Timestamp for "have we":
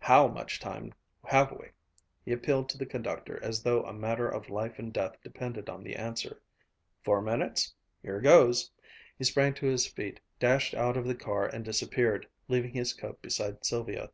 1.24-1.68